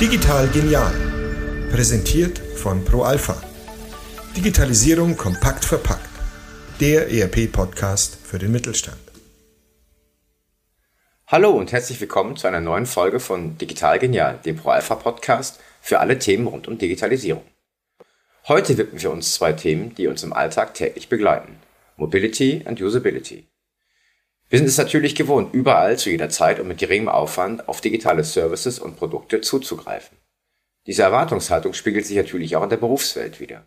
Digital 0.00 0.46
genial. 0.48 0.92
Präsentiert 1.72 2.38
von 2.38 2.84
ProAlpha. 2.84 3.42
Digitalisierung 4.36 5.16
kompakt 5.16 5.64
verpackt. 5.64 6.08
Der 6.78 7.10
ERP-Podcast 7.10 8.18
für 8.22 8.38
den 8.38 8.52
Mittelstand. 8.52 9.00
Hallo 11.26 11.50
und 11.50 11.72
herzlich 11.72 12.00
willkommen 12.00 12.36
zu 12.36 12.46
einer 12.46 12.60
neuen 12.60 12.86
Folge 12.86 13.18
von 13.18 13.58
Digital 13.58 13.98
Genial, 13.98 14.38
dem 14.44 14.56
ProAlpha-Podcast 14.56 15.58
für 15.80 15.98
alle 15.98 16.20
Themen 16.20 16.46
rund 16.46 16.68
um 16.68 16.78
Digitalisierung. 16.78 17.42
Heute 18.46 18.78
widmen 18.78 19.02
wir 19.02 19.10
uns 19.10 19.34
zwei 19.34 19.52
Themen, 19.54 19.96
die 19.96 20.06
uns 20.06 20.22
im 20.22 20.32
Alltag 20.32 20.74
täglich 20.74 21.08
begleiten. 21.08 21.56
Mobility 21.96 22.62
und 22.64 22.80
Usability. 22.80 23.49
Wir 24.50 24.58
sind 24.58 24.66
es 24.66 24.78
natürlich 24.78 25.14
gewohnt, 25.14 25.54
überall 25.54 25.96
zu 25.96 26.10
jeder 26.10 26.28
Zeit 26.28 26.58
und 26.58 26.66
mit 26.66 26.78
geringem 26.78 27.08
Aufwand 27.08 27.68
auf 27.68 27.80
digitale 27.80 28.24
Services 28.24 28.80
und 28.80 28.96
Produkte 28.96 29.40
zuzugreifen. 29.40 30.18
Diese 30.88 31.04
Erwartungshaltung 31.04 31.72
spiegelt 31.72 32.04
sich 32.04 32.16
natürlich 32.16 32.56
auch 32.56 32.64
in 32.64 32.70
der 32.70 32.76
Berufswelt 32.76 33.38
wider. 33.38 33.64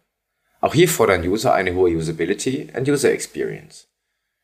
Auch 0.59 0.73
hier 0.73 0.90
fordern 0.90 1.26
User 1.26 1.54
eine 1.54 1.73
hohe 1.73 1.95
Usability 1.95 2.67
und 2.76 2.90
User 2.90 3.13
Experience. 3.13 3.88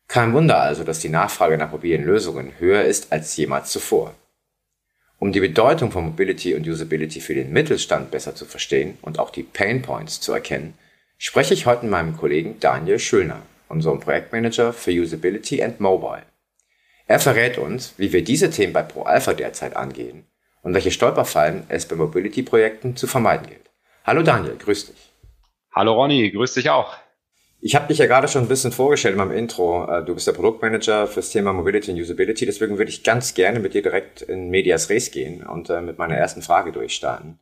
Kein 0.08 0.32
Wunder 0.32 0.62
also, 0.62 0.86
dass 0.86 1.00
die 1.00 1.10
Nachfrage 1.10 1.58
nach 1.58 1.74
mobilen 1.74 2.06
Lösungen 2.06 2.54
höher 2.58 2.86
ist 2.86 3.12
als 3.12 3.36
jemals 3.36 3.72
zuvor. 3.72 4.16
Um 5.18 5.34
die 5.34 5.42
Bedeutung 5.42 5.92
von 5.92 6.06
Mobility 6.06 6.56
und 6.56 6.66
Usability 6.66 7.20
für 7.20 7.36
den 7.36 7.52
Mittelstand 7.52 8.12
besser 8.12 8.34
zu 8.34 8.46
verstehen 8.46 8.98
und 9.02 9.20
auch 9.20 9.32
die 9.32 9.44
Pain 9.44 9.82
Points 9.82 10.22
zu 10.22 10.32
erkennen, 10.32 10.74
spreche 11.18 11.54
ich 11.54 11.66
heute 11.66 11.84
mit 11.84 11.92
meinem 11.92 12.16
Kollegen 12.16 12.62
Daniel 12.62 12.98
Schülner, 12.98 13.42
unserem 13.68 14.00
Projektmanager 14.00 14.72
für 14.72 14.92
Usability 14.92 15.62
and 15.62 15.82
Mobile. 15.82 16.29
Er 17.10 17.20
verrät 17.20 17.58
uns, 17.58 17.96
wie 17.98 18.14
wir 18.14 18.24
diese 18.24 18.52
Themen 18.52 18.72
bei 18.72 18.84
ProAlpha 18.84 19.34
derzeit 19.34 19.76
angehen 19.76 20.26
und 20.62 20.76
welche 20.76 20.92
Stolperfallen 20.92 21.64
es 21.68 21.88
bei 21.88 21.96
Mobility-Projekten 21.96 22.96
zu 22.96 23.08
vermeiden 23.08 23.48
gilt. 23.48 23.72
Hallo 24.04 24.22
Daniel, 24.22 24.56
grüß 24.58 24.92
dich. 24.92 25.12
Hallo 25.72 25.94
Ronny, 25.94 26.30
grüß 26.30 26.54
dich 26.54 26.70
auch. 26.70 26.96
Ich 27.62 27.74
habe 27.74 27.88
dich 27.88 27.98
ja 27.98 28.06
gerade 28.06 28.28
schon 28.28 28.44
ein 28.44 28.48
bisschen 28.48 28.72
vorgestellt 28.72 29.14
in 29.14 29.18
meinem 29.18 29.36
Intro. 29.36 29.92
Äh, 29.92 30.06
du 30.06 30.14
bist 30.14 30.28
der 30.28 30.34
Produktmanager 30.34 31.08
fürs 31.08 31.32
Thema 31.32 31.52
Mobility 31.52 31.90
und 31.90 32.00
Usability. 32.00 32.46
Deswegen 32.46 32.78
würde 32.78 32.92
ich 32.92 33.04
ganz 33.04 33.34
gerne 33.34 33.60
mit 33.60 33.74
dir 33.74 33.82
direkt 33.82 34.22
in 34.22 34.52
Medias 34.52 34.92
Res 34.92 35.10
gehen 35.10 35.42
und 35.42 35.72
äh, 35.72 35.82
mit 35.82 35.98
meiner 35.98 36.16
ersten 36.16 36.44
Frage 36.44 36.72
durchstarten. 36.72 37.40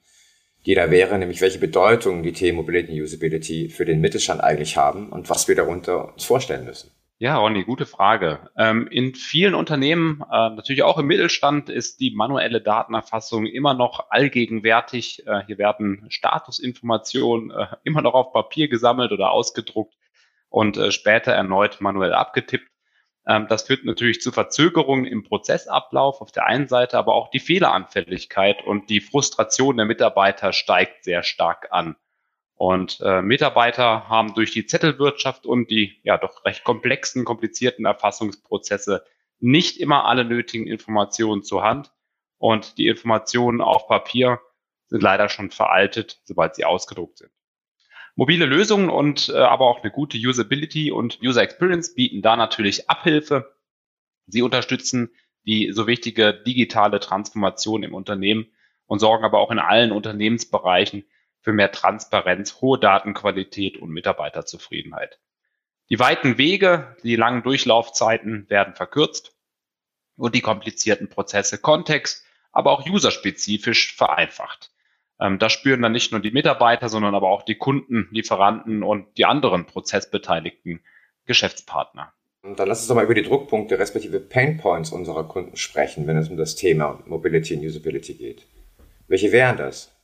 Die 0.66 0.76
da 0.76 0.90
wäre 0.90 1.20
nämlich, 1.20 1.42
welche 1.42 1.60
Bedeutung 1.60 2.24
die 2.24 2.32
Themen 2.32 2.56
Mobility 2.56 2.94
und 2.94 3.02
Usability 3.02 3.68
für 3.68 3.84
den 3.84 4.00
Mittelstand 4.00 4.40
eigentlich 4.40 4.78
haben 4.78 5.10
und 5.10 5.30
was 5.30 5.50
wir 5.50 5.56
darunter 5.56 6.14
uns 6.14 6.24
vorstellen 6.24 6.64
müssen. 6.64 6.90
Ja, 7.20 7.38
Ronny, 7.38 7.64
gute 7.64 7.88
Frage. 7.88 8.52
Ähm, 8.56 8.88
in 8.92 9.16
vielen 9.16 9.56
Unternehmen, 9.56 10.22
äh, 10.22 10.50
natürlich 10.52 10.84
auch 10.84 11.00
im 11.00 11.08
Mittelstand, 11.08 11.68
ist 11.68 12.00
die 12.00 12.12
manuelle 12.12 12.62
Datenerfassung 12.62 13.48
immer 13.48 13.74
noch 13.74 14.12
allgegenwärtig. 14.12 15.26
Äh, 15.26 15.44
hier 15.48 15.58
werden 15.58 16.06
Statusinformationen 16.10 17.50
äh, 17.50 17.68
immer 17.84 18.04
noch 18.04 18.14
auf 18.14 18.34
Papier 18.34 18.68
gesammelt 18.68 19.12
oder 19.12 19.32
ausgedruckt 19.32 19.96
und 20.50 20.80
später 20.94 21.32
erneut 21.32 21.82
manuell 21.82 22.14
abgetippt. 22.14 22.70
Ähm, 23.26 23.48
das 23.50 23.64
führt 23.64 23.84
natürlich 23.84 24.22
zu 24.22 24.32
Verzögerungen 24.32 25.06
im 25.06 25.24
Prozessablauf 25.24 26.22
auf 26.22 26.32
der 26.32 26.46
einen 26.46 26.68
Seite, 26.68 27.00
aber 27.00 27.16
auch 27.16 27.32
die 27.32 27.40
Fehleranfälligkeit 27.40 28.64
und 28.64 28.92
die 28.92 29.02
Frustration 29.02 29.78
der 29.78 29.88
Mitarbeiter 29.88 30.54
steigt 30.54 31.04
sehr 31.04 31.24
stark 31.24 31.70
an. 31.72 31.96
Und 32.58 33.00
äh, 33.02 33.22
Mitarbeiter 33.22 34.10
haben 34.10 34.34
durch 34.34 34.52
die 34.52 34.66
Zettelwirtschaft 34.66 35.46
und 35.46 35.70
die 35.70 36.00
ja 36.04 36.18
doch 36.18 36.44
recht 36.44 36.64
komplexen, 36.64 37.24
komplizierten 37.24 37.86
Erfassungsprozesse 37.86 39.06
nicht 39.40 39.80
immer 39.80 40.06
alle 40.06 40.26
nötigen 40.26 40.66
Informationen 40.66 41.44
zur 41.44 41.62
Hand. 41.62 41.92
Und 42.40 42.80
die 42.80 42.88
Informationen 42.88 43.62
auf 43.62 43.88
Papier 43.88 44.40
sind 44.88 45.04
leider 45.04 45.30
schon 45.30 45.52
veraltet, 45.52 46.20
sobald 46.24 46.56
sie 46.56 46.66
ausgedruckt 46.66 47.20
sind. 47.20 47.32
Mobile 48.16 48.46
Lösungen 48.48 48.90
und 48.90 49.30
äh, 49.30 49.38
aber 49.38 49.68
auch 49.68 49.84
eine 49.84 49.92
gute 49.92 50.18
Usability 50.18 50.92
und 50.92 51.20
User 51.22 51.44
Experience 51.44 51.94
bieten 51.94 52.24
da 52.24 52.36
natürlich 52.36 52.90
Abhilfe. 52.90 53.56
Sie 54.26 54.42
unterstützen 54.42 55.12
die 55.46 55.72
so 55.72 55.86
wichtige 55.86 56.34
digitale 56.34 57.00
Transformation 57.00 57.84
im 57.84 57.94
Unternehmen 57.94 58.48
und 58.88 58.98
sorgen 58.98 59.24
aber 59.24 59.38
auch 59.38 59.52
in 59.52 59.60
allen 59.60 59.92
Unternehmensbereichen 59.92 61.06
für 61.48 61.54
mehr 61.54 61.72
Transparenz, 61.72 62.60
hohe 62.60 62.78
Datenqualität 62.78 63.78
und 63.78 63.92
Mitarbeiterzufriedenheit. 63.92 65.18
Die 65.90 65.98
weiten 65.98 66.38
Wege, 66.38 66.98
die 67.04 67.16
langen 67.16 67.42
Durchlaufzeiten 67.42 68.50
werden 68.50 68.76
verkürzt 68.76 69.34
und 70.18 70.36
die 70.36 70.42
komplizierten 70.42 71.08
Prozesse 71.08 71.58
kontext, 71.58 72.26
aber 72.52 72.72
auch 72.72 72.86
userspezifisch 72.86 73.96
vereinfacht. 73.96 74.74
Ähm, 75.22 75.40
das 75.40 75.54
spüren 75.54 75.82
dann 75.82 75.94
nicht 75.94 76.12
nur 76.12 76.20
die 76.20 76.32
Mitarbeiter, 76.32 76.90
sondern 76.90 77.16
aber 77.16 77.30
auch 77.30 77.44
die 77.44 77.56
Kunden, 77.56 78.10
Lieferanten 78.12 78.84
und 78.84 79.18
die 79.18 79.24
anderen 79.24 79.66
prozessbeteiligten 79.66 80.82
Geschäftspartner. 81.28 82.12
Dann 82.44 82.68
lass 82.68 82.80
uns 82.80 82.90
doch 82.90 82.96
mal 82.96 83.06
über 83.06 83.16
die 83.16 83.24
Druckpunkte 83.24 83.80
respektive 83.80 84.20
Pain 84.20 84.58
Points 84.58 84.92
unserer 84.92 85.24
Kunden 85.24 85.56
sprechen, 85.56 86.08
wenn 86.08 86.18
es 86.18 86.28
um 86.28 86.36
das 86.36 86.58
Thema 86.58 87.02
Mobility 87.06 87.56
und 87.56 87.64
Usability 87.64 88.16
geht. 88.16 88.46
Welche 89.08 89.32
wären 89.32 89.56
das? 89.56 89.97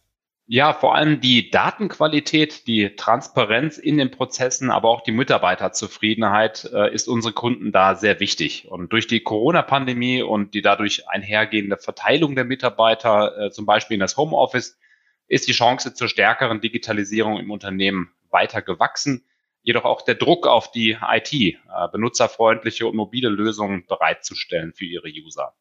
Ja, 0.46 0.74
vor 0.74 0.94
allem 0.94 1.22
die 1.22 1.50
Datenqualität, 1.52 2.68
die 2.68 2.98
Transparenz 2.98 3.78
in 3.78 3.98
den 3.98 4.12
Prozessen, 4.12 4.72
aber 4.72 4.90
auch 4.90 5.02
die 5.02 5.14
Mitarbeiterzufriedenheit 5.14 6.70
äh, 6.74 6.94
ist 6.94 7.08
unsere 7.08 7.34
Kunden 7.34 7.72
da 7.72 7.96
sehr 7.96 8.20
wichtig. 8.20 8.68
Und 8.70 8.92
durch 8.92 9.08
die 9.08 9.22
Corona-Pandemie 9.22 10.22
und 10.22 10.54
die 10.54 10.62
dadurch 10.62 11.08
einhergehende 11.08 11.78
Verteilung 11.78 12.36
der 12.36 12.44
Mitarbeiter, 12.44 13.38
äh, 13.38 13.52
zum 13.52 13.66
Beispiel 13.66 13.96
in 13.96 14.02
das 14.02 14.18
Homeoffice, 14.18 14.78
ist 15.30 15.48
die 15.48 15.54
Chance 15.54 15.94
zur 15.94 16.09
stärkeren 16.09 16.60
Digitalisierung 16.60 17.40
im 17.40 17.50
Unternehmen 17.50 18.12
weiter 18.30 18.62
gewachsen. 18.62 19.24
Jedoch 19.62 19.86
auch 19.86 20.02
der 20.02 20.16
Druck 20.16 20.46
auf 20.46 20.72
die 20.72 20.98
IT, 21.02 21.34
äh, 21.34 21.56
benutzerfreundliche 21.90 22.86
und 22.86 22.98
mobile 22.98 23.30
Lösungen 23.30 23.86
bereitzustellen 23.88 24.74
für 24.74 24.84
ihre 24.84 25.08
User. 25.08 25.54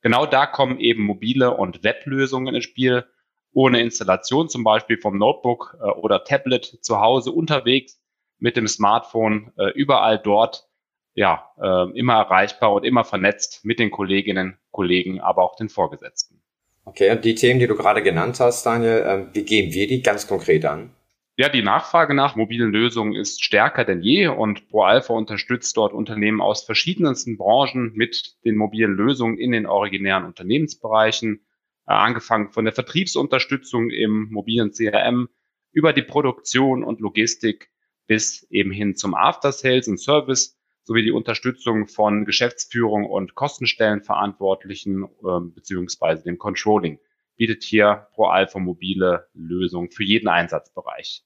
Genau 0.00 0.26
da 0.26 0.46
kommen 0.46 0.80
eben 0.80 1.04
mobile 1.04 1.56
und 1.56 1.84
Weblösungen 1.84 2.56
ins 2.56 2.64
Spiel 2.64 3.06
ohne 3.54 3.80
Installation, 3.80 4.48
zum 4.48 4.64
Beispiel 4.64 4.98
vom 4.98 5.16
Notebook 5.16 5.78
äh, 5.80 5.84
oder 5.84 6.24
Tablet 6.24 6.78
zu 6.82 7.00
Hause 7.00 7.32
unterwegs 7.32 8.00
mit 8.38 8.56
dem 8.56 8.68
Smartphone 8.68 9.52
äh, 9.56 9.70
überall 9.70 10.18
dort, 10.18 10.68
ja, 11.14 11.50
äh, 11.60 11.98
immer 11.98 12.14
erreichbar 12.14 12.72
und 12.72 12.84
immer 12.84 13.04
vernetzt 13.04 13.64
mit 13.64 13.78
den 13.78 13.90
Kolleginnen, 13.90 14.58
Kollegen, 14.72 15.20
aber 15.20 15.42
auch 15.42 15.56
den 15.56 15.68
Vorgesetzten. 15.68 16.42
Okay, 16.84 17.10
und 17.10 17.24
die 17.24 17.34
Themen, 17.34 17.60
die 17.60 17.66
du 17.66 17.76
gerade 17.76 18.02
genannt 18.02 18.40
hast, 18.40 18.66
Daniel, 18.66 19.28
äh, 19.30 19.34
wie 19.34 19.44
gehen 19.44 19.72
wir 19.72 19.86
die 19.86 20.02
ganz 20.02 20.26
konkret 20.26 20.64
an? 20.66 20.90
Ja, 21.36 21.48
die 21.48 21.62
Nachfrage 21.62 22.14
nach 22.14 22.36
mobilen 22.36 22.70
Lösungen 22.70 23.14
ist 23.14 23.42
stärker 23.42 23.84
denn 23.84 24.02
je 24.02 24.28
und 24.28 24.68
ProAlpha 24.68 25.14
unterstützt 25.14 25.76
dort 25.76 25.92
Unternehmen 25.92 26.40
aus 26.40 26.62
verschiedensten 26.62 27.38
Branchen 27.38 27.92
mit 27.94 28.36
den 28.44 28.56
mobilen 28.56 28.94
Lösungen 28.94 29.38
in 29.38 29.50
den 29.50 29.66
originären 29.66 30.26
Unternehmensbereichen 30.26 31.44
angefangen 31.86 32.50
von 32.50 32.64
der 32.64 32.74
Vertriebsunterstützung 32.74 33.90
im 33.90 34.28
mobilen 34.30 34.72
CRM 34.72 35.28
über 35.72 35.92
die 35.92 36.02
Produktion 36.02 36.84
und 36.84 37.00
Logistik 37.00 37.70
bis 38.06 38.46
eben 38.50 38.70
hin 38.70 38.96
zum 38.96 39.14
After 39.14 39.52
Sales 39.52 39.88
und 39.88 39.98
Service 39.98 40.58
sowie 40.84 41.02
die 41.02 41.12
Unterstützung 41.12 41.86
von 41.86 42.24
Geschäftsführung 42.24 43.06
und 43.06 43.34
Kostenstellenverantwortlichen 43.34 45.04
äh, 45.04 45.40
beziehungsweise 45.54 46.24
dem 46.24 46.38
Controlling 46.38 46.98
bietet 47.36 47.64
hier 47.64 48.06
ProAlpha 48.14 48.58
mobile 48.58 49.26
Lösungen 49.32 49.90
für 49.90 50.04
jeden 50.04 50.28
Einsatzbereich. 50.28 51.24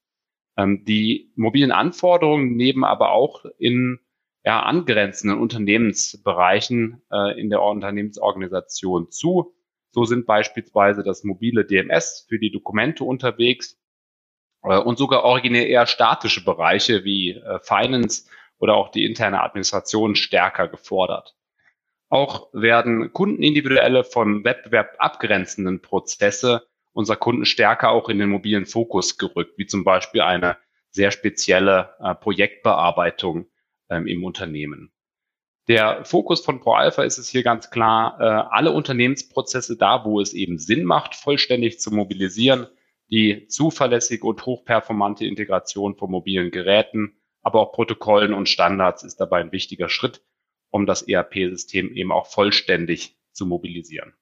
Ähm, 0.56 0.84
die 0.84 1.32
mobilen 1.36 1.72
Anforderungen 1.72 2.56
nehmen 2.56 2.84
aber 2.84 3.12
auch 3.12 3.44
in 3.58 3.98
ja, 4.44 4.62
angrenzenden 4.62 5.40
Unternehmensbereichen 5.40 7.02
äh, 7.12 7.38
in 7.38 7.50
der 7.50 7.62
Unternehmensorganisation 7.62 9.10
zu. 9.10 9.54
So 9.90 10.04
sind 10.04 10.26
beispielsweise 10.26 11.02
das 11.02 11.24
mobile 11.24 11.64
DMS 11.64 12.26
für 12.28 12.38
die 12.38 12.50
Dokumente 12.50 13.04
unterwegs 13.04 13.78
äh, 14.62 14.78
und 14.78 14.98
sogar 14.98 15.24
originär 15.24 15.68
eher 15.68 15.86
statische 15.86 16.44
Bereiche 16.44 17.04
wie 17.04 17.32
äh, 17.32 17.58
Finance 17.60 18.28
oder 18.58 18.74
auch 18.74 18.90
die 18.90 19.04
interne 19.04 19.42
Administration 19.42 20.14
stärker 20.16 20.68
gefordert. 20.68 21.36
Auch 22.08 22.48
werden 22.52 23.12
kundenindividuelle 23.12 24.02
von 24.02 24.44
Wettbewerb 24.44 24.96
abgrenzenden 24.98 25.82
Prozesse 25.82 26.66
unserer 26.92 27.16
Kunden 27.16 27.44
stärker 27.44 27.90
auch 27.90 28.08
in 28.08 28.18
den 28.18 28.30
mobilen 28.30 28.66
Fokus 28.66 29.18
gerückt, 29.18 29.58
wie 29.58 29.66
zum 29.66 29.84
Beispiel 29.84 30.22
eine 30.22 30.56
sehr 30.90 31.10
spezielle 31.10 31.94
äh, 32.00 32.14
Projektbearbeitung 32.14 33.46
ähm, 33.90 34.06
im 34.06 34.24
Unternehmen. 34.24 34.90
Der 35.68 36.02
Fokus 36.06 36.40
von 36.40 36.60
ProAlpha 36.60 37.02
ist 37.02 37.18
es 37.18 37.28
hier 37.28 37.42
ganz 37.42 37.68
klar, 37.68 38.16
äh, 38.20 38.24
alle 38.24 38.72
Unternehmensprozesse 38.72 39.76
da, 39.76 40.02
wo 40.06 40.18
es 40.18 40.32
eben 40.32 40.58
Sinn 40.58 40.84
macht, 40.84 41.14
vollständig 41.14 41.78
zu 41.78 41.92
mobilisieren, 41.92 42.66
die 43.10 43.46
zuverlässige 43.48 44.26
und 44.26 44.46
hochperformante 44.46 45.26
Integration 45.26 45.94
von 45.94 46.10
mobilen 46.10 46.50
Geräten, 46.50 47.18
aber 47.42 47.60
auch 47.60 47.72
Protokollen 47.72 48.32
und 48.32 48.48
Standards 48.48 49.02
ist 49.02 49.16
dabei 49.16 49.40
ein 49.40 49.52
wichtiger 49.52 49.90
Schritt, 49.90 50.22
um 50.70 50.86
das 50.86 51.02
ERP-System 51.02 51.92
eben 51.94 52.12
auch 52.12 52.26
vollständig 52.26 53.18
zu 53.32 53.44
mobilisieren. 53.44 54.14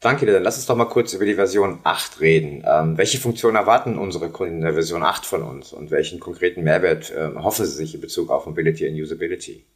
Danke 0.00 0.24
dir. 0.24 0.32
Dann 0.32 0.42
lass 0.42 0.56
uns 0.56 0.66
doch 0.66 0.74
mal 0.74 0.86
kurz 0.86 1.12
über 1.12 1.26
die 1.26 1.34
Version 1.34 1.80
8 1.84 2.20
reden. 2.20 2.64
Ähm, 2.66 2.96
welche 2.96 3.18
Funktionen 3.18 3.56
erwarten 3.56 3.98
unsere 3.98 4.30
Kunden 4.30 4.56
in 4.56 4.62
der 4.62 4.72
Version 4.72 5.02
8 5.02 5.26
von 5.26 5.42
uns 5.42 5.74
und 5.74 5.90
welchen 5.90 6.18
konkreten 6.18 6.64
Mehrwert 6.64 7.12
ähm, 7.14 7.44
hoffen 7.44 7.66
sie 7.66 7.76
sich 7.76 7.94
in 7.94 8.00
Bezug 8.00 8.30
auf 8.30 8.46
Mobility 8.46 8.88
und 8.88 8.94
Usability? 8.94 9.66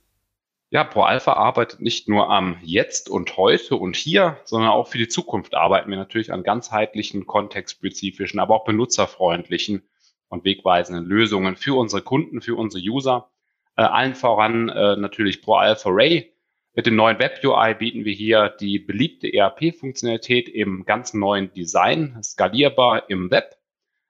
Ja, 0.71 0.83
ProAlpha 0.83 1.35
arbeitet 1.35 1.81
nicht 1.81 2.09
nur 2.09 2.29
am 2.29 2.59
Jetzt 2.63 3.09
und 3.09 3.37
heute 3.37 3.77
und 3.77 3.95
hier, 3.95 4.41
sondern 4.45 4.71
auch 4.71 4.89
für 4.89 4.99
die 4.99 5.09
Zukunft 5.09 5.55
arbeiten 5.55 5.91
wir 5.91 5.97
natürlich 5.97 6.33
an 6.33 6.43
ganzheitlichen, 6.43 7.27
kontextspezifischen, 7.27 8.41
aber 8.41 8.57
auch 8.57 8.65
benutzerfreundlichen 8.65 9.89
und 10.29 10.45
wegweisenden 10.45 11.05
Lösungen 11.05 11.57
für 11.57 11.79
unsere 11.79 12.03
Kunden, 12.03 12.41
für 12.41 12.57
unsere 12.57 12.83
User. 12.83 13.31
Äh, 13.77 13.83
allen 13.83 14.17
voran 14.17 14.69
äh, 14.69 14.97
natürlich 14.97 15.41
ProAlpha 15.41 15.89
Ray, 15.93 16.33
mit 16.77 16.85
dem 16.85 16.95
neuen 16.95 17.19
Web 17.19 17.41
UI 17.43 17.73
bieten 17.73 18.05
wir 18.05 18.13
hier 18.13 18.51
die 18.61 18.79
beliebte 18.79 19.33
ERP-Funktionalität 19.33 20.47
im 20.51 20.85
ganz 20.85 21.15
neuen 21.15 21.51
Design, 21.55 22.19
skalierbar 22.23 23.09
im 23.09 23.31
Web. 23.31 23.57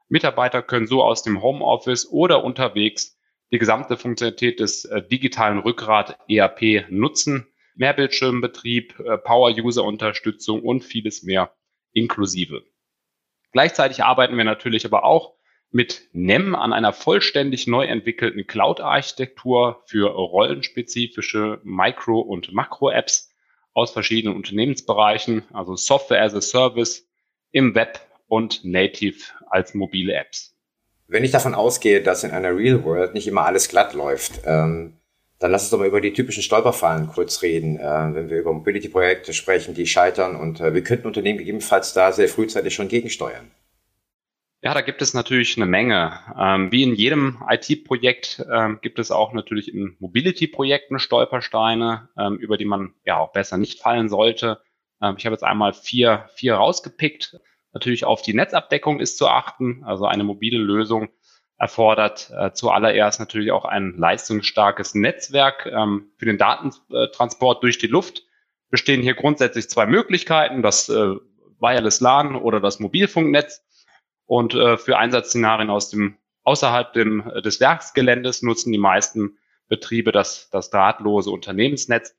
Mitarbeiter 0.08 0.62
können 0.62 0.88
so 0.88 1.04
aus 1.04 1.22
dem 1.22 1.42
Homeoffice 1.42 2.10
oder 2.10 2.42
unterwegs 2.42 3.15
die 3.52 3.58
gesamte 3.58 3.96
Funktionalität 3.96 4.60
des 4.60 4.84
äh, 4.84 5.02
digitalen 5.02 5.58
Rückgrat 5.58 6.18
ERP 6.28 6.90
nutzen. 6.90 7.46
Mehrbildschirmbetrieb, 7.76 8.98
äh, 9.00 9.18
Power-User-Unterstützung 9.18 10.62
und 10.62 10.82
vieles 10.82 11.22
mehr 11.22 11.54
inklusive. 11.92 12.64
Gleichzeitig 13.52 14.02
arbeiten 14.02 14.36
wir 14.36 14.44
natürlich 14.44 14.84
aber 14.84 15.04
auch 15.04 15.36
mit 15.70 16.08
NEM 16.12 16.54
an 16.54 16.72
einer 16.72 16.92
vollständig 16.92 17.66
neu 17.66 17.84
entwickelten 17.84 18.46
Cloud-Architektur 18.46 19.82
für 19.86 20.10
rollenspezifische 20.10 21.60
Micro- 21.64 22.20
und 22.20 22.52
Makro-Apps 22.52 23.34
aus 23.74 23.92
verschiedenen 23.92 24.36
Unternehmensbereichen, 24.36 25.44
also 25.52 25.76
Software 25.76 26.22
as 26.22 26.34
a 26.34 26.40
Service 26.40 27.06
im 27.50 27.74
Web 27.74 28.00
und 28.26 28.64
Native 28.64 29.18
als 29.48 29.74
mobile 29.74 30.14
Apps. 30.14 30.55
Wenn 31.08 31.24
ich 31.24 31.30
davon 31.30 31.54
ausgehe, 31.54 32.02
dass 32.02 32.24
in 32.24 32.32
einer 32.32 32.56
Real 32.56 32.84
World 32.84 33.14
nicht 33.14 33.28
immer 33.28 33.44
alles 33.44 33.68
glatt 33.68 33.94
läuft, 33.94 34.40
ähm, 34.44 34.94
dann 35.38 35.50
lass 35.50 35.62
uns 35.62 35.70
doch 35.70 35.78
mal 35.78 35.88
über 35.88 36.00
die 36.00 36.12
typischen 36.12 36.42
Stolperfallen 36.42 37.08
kurz 37.08 37.42
reden, 37.42 37.78
äh, 37.78 38.14
wenn 38.14 38.30
wir 38.30 38.38
über 38.38 38.52
Mobility-Projekte 38.52 39.32
sprechen, 39.32 39.74
die 39.74 39.86
scheitern 39.86 40.34
und 40.34 40.60
äh, 40.60 40.74
wir 40.74 40.82
könnten 40.82 41.06
Unternehmen 41.06 41.38
gegebenenfalls 41.38 41.92
da 41.92 42.10
sehr 42.12 42.28
frühzeitig 42.28 42.74
schon 42.74 42.88
gegensteuern. 42.88 43.50
Ja, 44.62 44.74
da 44.74 44.80
gibt 44.80 45.02
es 45.02 45.14
natürlich 45.14 45.56
eine 45.56 45.66
Menge. 45.66 46.18
Ähm, 46.36 46.72
wie 46.72 46.82
in 46.82 46.94
jedem 46.94 47.38
IT-Projekt 47.48 48.44
ähm, 48.50 48.80
gibt 48.82 48.98
es 48.98 49.10
auch 49.10 49.32
natürlich 49.32 49.72
in 49.72 49.96
Mobility-Projekten 50.00 50.98
Stolpersteine, 50.98 52.08
ähm, 52.18 52.38
über 52.38 52.56
die 52.56 52.64
man 52.64 52.94
ja 53.04 53.18
auch 53.18 53.32
besser 53.32 53.58
nicht 53.58 53.80
fallen 53.80 54.08
sollte. 54.08 54.58
Ähm, 55.00 55.14
ich 55.18 55.26
habe 55.26 55.34
jetzt 55.34 55.44
einmal 55.44 55.72
vier, 55.72 56.28
vier 56.34 56.54
rausgepickt. 56.54 57.38
Natürlich 57.76 58.06
auf 58.06 58.22
die 58.22 58.32
Netzabdeckung 58.32 59.00
ist 59.00 59.18
zu 59.18 59.28
achten. 59.28 59.84
Also 59.84 60.06
eine 60.06 60.24
mobile 60.24 60.56
Lösung 60.56 61.10
erfordert 61.58 62.32
äh, 62.34 62.50
zuallererst 62.54 63.20
natürlich 63.20 63.52
auch 63.52 63.66
ein 63.66 63.98
leistungsstarkes 63.98 64.94
Netzwerk. 64.94 65.66
Ähm, 65.66 66.06
für 66.16 66.24
den 66.24 66.38
Datentransport 66.38 67.62
durch 67.62 67.76
die 67.76 67.86
Luft 67.86 68.22
bestehen 68.70 69.02
hier 69.02 69.12
grundsätzlich 69.12 69.68
zwei 69.68 69.84
Möglichkeiten, 69.84 70.62
das 70.62 70.88
äh, 70.88 71.16
Wireless 71.60 72.00
LAN 72.00 72.34
oder 72.34 72.60
das 72.60 72.80
Mobilfunknetz. 72.80 73.62
Und 74.24 74.54
äh, 74.54 74.78
für 74.78 74.96
Einsatzszenarien 74.96 75.68
aus 75.68 75.90
dem, 75.90 76.16
außerhalb 76.44 76.94
dem, 76.94 77.28
äh, 77.28 77.42
des 77.42 77.60
Werksgeländes 77.60 78.40
nutzen 78.40 78.72
die 78.72 78.78
meisten 78.78 79.36
Betriebe 79.68 80.12
das, 80.12 80.48
das 80.48 80.70
drahtlose 80.70 81.30
Unternehmensnetz. 81.30 82.16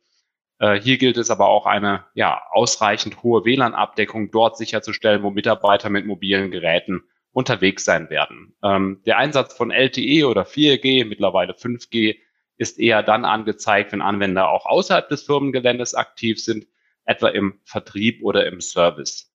Äh, 0.59 0.79
hier 0.79 0.97
gilt 0.97 1.17
es 1.17 1.29
aber 1.29 1.47
auch 1.47 1.65
eine 1.65 2.05
ja, 2.13 2.41
ausreichend 2.51 3.23
hohe 3.23 3.45
WLAN-Abdeckung 3.45 4.31
dort 4.31 4.57
sicherzustellen, 4.57 5.23
wo 5.23 5.29
Mitarbeiter 5.29 5.89
mit 5.89 6.05
mobilen 6.05 6.51
Geräten 6.51 7.03
unterwegs 7.31 7.85
sein 7.85 8.09
werden. 8.09 8.55
Ähm, 8.63 9.01
der 9.05 9.17
Einsatz 9.17 9.53
von 9.55 9.71
LTE 9.71 10.27
oder 10.27 10.43
4G, 10.43 11.05
mittlerweile 11.05 11.53
5G, 11.53 12.17
ist 12.57 12.79
eher 12.79 13.03
dann 13.03 13.25
angezeigt, 13.25 13.91
wenn 13.91 14.01
Anwender 14.01 14.49
auch 14.49 14.65
außerhalb 14.65 15.07
des 15.09 15.23
Firmengeländes 15.23 15.93
aktiv 15.93 16.43
sind, 16.43 16.65
etwa 17.05 17.27
im 17.27 17.59
Vertrieb 17.63 18.23
oder 18.23 18.47
im 18.47 18.59
Service. 18.61 19.31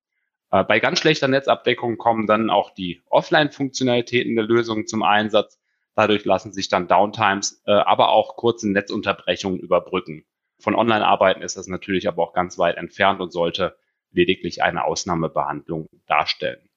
Äh, 0.50 0.64
bei 0.64 0.80
ganz 0.80 0.98
schlechter 0.98 1.28
Netzabdeckung 1.28 1.98
kommen 1.98 2.26
dann 2.26 2.50
auch 2.50 2.74
die 2.74 3.00
Offline-Funktionalitäten 3.08 4.34
der 4.34 4.44
Lösung 4.44 4.86
zum 4.88 5.04
Einsatz. 5.04 5.60
Dadurch 5.94 6.24
lassen 6.24 6.52
sich 6.52 6.68
dann 6.68 6.88
Downtimes, 6.88 7.62
äh, 7.66 7.72
aber 7.72 8.10
auch 8.10 8.36
kurze 8.36 8.68
Netzunterbrechungen 8.70 9.60
überbrücken. 9.60 10.24
Von 10.62 10.76
Online-Arbeiten 10.76 11.42
ist 11.42 11.56
das 11.56 11.66
natürlich 11.66 12.06
aber 12.06 12.22
auch 12.22 12.32
ganz 12.32 12.56
weit 12.56 12.76
entfernt 12.76 13.20
und 13.20 13.32
sollte 13.32 13.76
lediglich 14.12 14.62
eine 14.62 14.84
Ausnahmebehandlung 14.84 15.88
darstellen. 16.06 16.68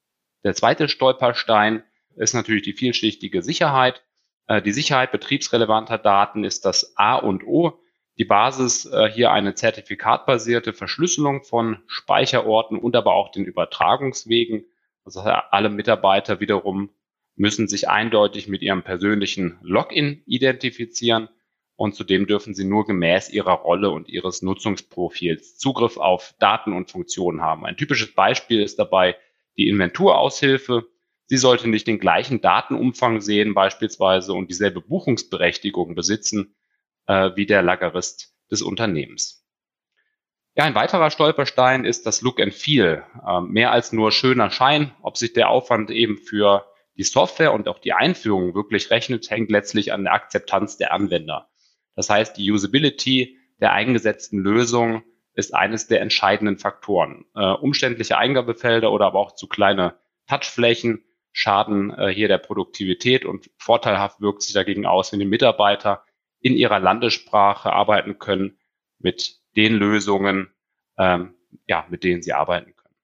Der 0.43 0.55
zweite 0.55 0.89
Stolperstein 0.89 1.83
ist 2.15 2.33
natürlich 2.33 2.63
die 2.63 2.73
vielschichtige 2.73 3.43
Sicherheit. 3.43 4.03
Äh, 4.47 4.61
die 4.61 4.71
Sicherheit 4.71 5.11
betriebsrelevanter 5.11 5.97
Daten 5.99 6.43
ist 6.43 6.65
das 6.65 6.97
A 6.97 7.15
und 7.15 7.45
O 7.45 7.79
die 8.17 8.25
Basis 8.25 8.85
äh, 8.85 9.09
hier 9.09 9.31
eine 9.31 9.55
zertifikatbasierte 9.55 10.73
Verschlüsselung 10.73 11.43
von 11.43 11.83
Speicherorten 11.87 12.79
und 12.79 12.95
aber 12.95 13.13
auch 13.13 13.29
den 13.29 13.45
Übertragungswegen. 13.45 14.65
Also 15.03 15.19
alle 15.21 15.69
Mitarbeiter 15.69 16.39
wiederum 16.39 16.89
müssen 17.35 17.67
sich 17.67 17.89
eindeutig 17.89 18.47
mit 18.47 18.61
ihrem 18.61 18.83
persönlichen 18.83 19.59
Login 19.61 20.23
identifizieren 20.25 21.29
und 21.75 21.95
zudem 21.95 22.25
dürfen 22.27 22.53
sie 22.53 22.65
nur 22.65 22.85
gemäß 22.85 23.29
ihrer 23.29 23.53
Rolle 23.53 23.89
und 23.89 24.07
ihres 24.07 24.41
Nutzungsprofils 24.41 25.57
Zugriff 25.57 25.97
auf 25.97 26.33
Daten 26.39 26.73
und 26.73 26.89
Funktionen 26.89 27.41
haben. 27.41 27.65
Ein 27.65 27.77
typisches 27.77 28.13
Beispiel 28.13 28.61
ist 28.61 28.79
dabei 28.79 29.17
die 29.57 29.67
Inventuraushilfe. 29.67 30.87
Sie 31.25 31.37
sollte 31.37 31.69
nicht 31.69 31.87
den 31.87 31.99
gleichen 31.99 32.41
Datenumfang 32.41 33.19
sehen 33.19 33.53
beispielsweise 33.53 34.33
und 34.33 34.49
dieselbe 34.49 34.81
Buchungsberechtigung 34.81 35.95
besitzen 35.95 36.55
äh, 37.07 37.31
wie 37.35 37.45
der 37.45 37.61
Lagerist 37.61 38.33
des 38.49 38.61
Unternehmens. 38.61 39.45
Ja, 40.57 40.63
ein 40.63 40.75
weiterer 40.75 41.11
Stolperstein 41.11 41.83
ist 41.83 42.05
das 42.05 42.21
Look 42.21 42.39
and 42.39 42.53
Feel. 42.53 43.03
Äh, 43.27 43.41
mehr 43.41 43.71
als 43.71 43.91
nur 43.91 44.13
schöner 44.13 44.49
Schein, 44.49 44.91
ob 45.01 45.17
sich 45.17 45.33
der 45.33 45.49
Aufwand 45.49 45.91
eben 45.91 46.17
für 46.17 46.65
die 46.95 47.03
Software 47.03 47.53
und 47.53 47.67
auch 47.67 47.79
die 47.79 47.91
Einführung 47.91 48.55
wirklich 48.55 48.89
rechnet, 48.89 49.29
hängt 49.29 49.51
letztlich 49.51 49.91
an 49.91 50.05
der 50.05 50.13
Akzeptanz 50.13 50.77
der 50.77 50.93
Anwender. 50.93 51.49
Das 51.95 52.09
heißt, 52.09 52.37
die 52.37 52.51
Usability 52.51 53.37
der 53.59 53.73
eingesetzten 53.73 54.39
Lösung 54.39 55.03
ist 55.33 55.53
eines 55.53 55.87
der 55.87 56.01
entscheidenden 56.01 56.57
Faktoren. 56.57 57.25
Äh, 57.35 57.51
umständliche 57.51 58.17
Eingabefelder 58.17 58.91
oder 58.91 59.05
aber 59.05 59.19
auch 59.19 59.35
zu 59.35 59.47
kleine 59.47 59.95
Touchflächen 60.27 61.03
schaden 61.31 61.91
äh, 61.91 62.07
hier 62.07 62.27
der 62.27 62.37
Produktivität 62.37 63.25
und 63.25 63.49
vorteilhaft 63.57 64.21
wirkt 64.21 64.41
sich 64.41 64.53
dagegen 64.53 64.85
aus, 64.85 65.11
wenn 65.11 65.19
die 65.19 65.25
Mitarbeiter 65.25 66.03
in 66.39 66.55
ihrer 66.55 66.79
Landessprache 66.79 67.73
arbeiten 67.73 68.19
können 68.19 68.57
mit 68.99 69.39
den 69.57 69.75
Lösungen, 69.75 70.53
ähm, 70.97 71.35
ja, 71.67 71.85
mit 71.89 72.03
denen 72.03 72.21
sie 72.21 72.33
arbeiten 72.33 72.75
können. 72.75 72.95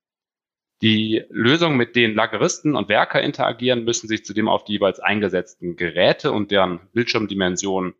Die 0.81 1.25
Lösungen, 1.29 1.77
mit 1.77 1.95
denen 1.95 2.15
Lageristen 2.15 2.75
und 2.75 2.89
Werker 2.89 3.21
interagieren, 3.21 3.83
müssen 3.83 4.07
sich 4.07 4.25
zudem 4.25 4.47
auf 4.47 4.63
die 4.63 4.73
jeweils 4.73 4.99
eingesetzten 4.99 5.75
Geräte 5.75 6.31
und 6.31 6.51
deren 6.51 6.79
Bildschirmdimensionen 6.93 7.93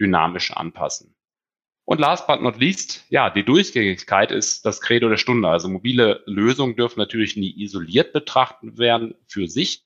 dynamisch 0.00 0.52
anpassen. 0.52 1.14
Und 1.86 2.00
last 2.00 2.26
but 2.26 2.40
not 2.40 2.58
least, 2.58 3.04
ja, 3.10 3.28
die 3.28 3.44
Durchgängigkeit 3.44 4.30
ist 4.30 4.64
das 4.64 4.80
Credo 4.80 5.08
der 5.08 5.18
Stunde. 5.18 5.48
Also 5.48 5.68
mobile 5.68 6.22
Lösungen 6.26 6.76
dürfen 6.76 6.98
natürlich 6.98 7.36
nie 7.36 7.54
isoliert 7.62 8.12
betrachtet 8.12 8.78
werden 8.78 9.14
für 9.26 9.48
sich, 9.48 9.84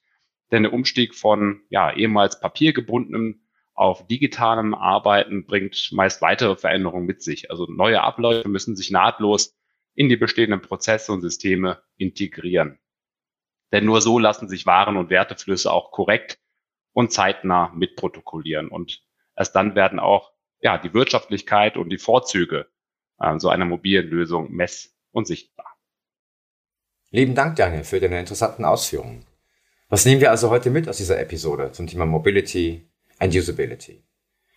denn 0.53 0.63
der 0.63 0.73
Umstieg 0.73 1.15
von 1.15 1.63
ja, 1.71 1.93
ehemals 1.93 2.41
papiergebundenem 2.41 3.41
auf 3.75 4.07
digitalem 4.07 4.75
Arbeiten 4.75 5.47
bringt 5.47 5.91
meist 5.93 6.23
weitere 6.23 6.57
Veränderungen 6.57 7.07
mit 7.07 7.23
sich. 7.23 7.51
Also 7.51 7.67
neue 7.67 8.03
Abläufe 8.03 8.49
müssen 8.49 8.77
sich 8.77 8.91
nahtlos 8.91 9.57
in 9.95 10.09
die 10.09 10.17
bestehenden 10.17 10.61
Prozesse 10.61 11.13
und 11.13 11.21
Systeme 11.21 11.83
integrieren. 11.97 12.79
Denn 13.73 13.85
nur 13.85 14.01
so 14.01 14.19
lassen 14.19 14.49
sich 14.49 14.67
Waren- 14.67 14.97
und 14.97 15.11
Werteflüsse 15.11 15.73
auch 15.73 15.91
korrekt 15.91 16.39
und 16.93 17.13
zeitnah 17.13 17.73
mitprotokollieren. 17.75 18.69
Und 18.69 19.03
erst 19.39 19.55
dann 19.57 19.75
werden 19.75 20.01
auch 20.01 20.33
ja, 20.61 20.77
die 20.77 20.93
Wirtschaftlichkeit 20.93 21.77
und 21.77 21.91
die 21.91 21.99
Vorzüge 21.99 22.67
äh, 23.21 23.39
so 23.39 23.49
einer 23.49 23.65
mobilen 23.65 24.09
Lösung 24.09 24.51
mess- 24.53 24.95
und 25.13 25.27
sichtbar. 25.27 25.79
Lieben 27.11 27.35
Dank, 27.35 27.57
Daniel, 27.57 27.85
für 27.85 28.01
deine 28.01 28.21
interessanten 28.21 28.65
Ausführungen. 28.65 29.25
Was 29.89 30.05
nehmen 30.05 30.21
wir 30.21 30.31
also 30.31 30.51
heute 30.51 30.71
mit 30.71 30.89
aus 30.89 30.99
dieser 30.99 31.19
Episode 31.19 31.73
zum 31.73 31.87
Thema 31.87 32.05
Mobility, 32.05 32.89
and 33.19 33.35
Usability. 33.35 34.05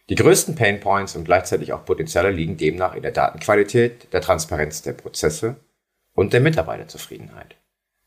Die 0.10 0.16
größten 0.16 0.56
Pain 0.56 0.80
Points 0.80 1.16
und 1.16 1.24
gleichzeitig 1.24 1.74
auch 1.74 1.86
Potenziale 1.86 2.32
liegen 2.32 2.58
demnach 2.58 2.96
in 2.96 3.02
der 3.02 3.12
Datenqualität, 3.12 4.12
der 4.12 4.22
Transparenz 4.22 4.82
der 4.82 4.94
Prozesse 4.94 5.56
und 6.14 6.34
der 6.34 6.42
Mitarbeiterzufriedenheit. 6.42 7.56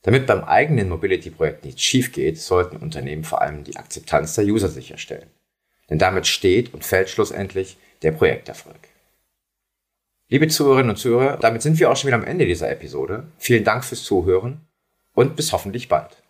Damit 0.03 0.27
beim 0.27 0.45
eigenen 0.45 0.91
Mobility-Projekt 0.91 1.65
nichts 1.65 1.83
schief 1.83 2.13
geht, 2.13 2.39
sollten 2.39 2.77
Unternehmen 2.77 3.25
vor 3.25 3.41
allem 3.41 3.65
die 3.65 3.77
Akzeptanz 3.77 4.35
der 4.35 4.45
User 4.45 4.69
sicherstellen. 4.69 5.31
Denn 5.91 5.99
damit 5.99 6.27
steht 6.27 6.73
und 6.73 6.85
fällt 6.85 7.11
schlussendlich 7.11 7.77
der 8.03 8.13
Projekterfolg. 8.13 8.89
Liebe 10.29 10.49
Zuhörerinnen 10.49 10.91
und 10.91 10.97
Zuhörer, 10.97 11.37
damit 11.37 11.63
sind 11.63 11.79
wir 11.79 11.91
auch 11.91 11.97
schon 11.97 12.09
wieder 12.09 12.17
am 12.17 12.25
Ende 12.25 12.47
dieser 12.47 12.71
Episode. 12.71 13.27
Vielen 13.39 13.65
Dank 13.65 13.85
fürs 13.85 14.03
Zuhören 14.05 14.67
und 15.13 15.37
bis 15.37 15.53
hoffentlich 15.53 15.89
bald. 15.89 16.24